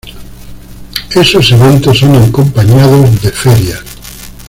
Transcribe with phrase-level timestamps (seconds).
[1.13, 3.83] Esos eventos son acompañados de ferias.